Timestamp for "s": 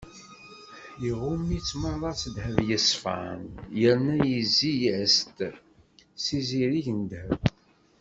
2.21-2.23, 6.23-6.25